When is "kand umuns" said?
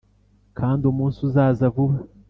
0.57-1.23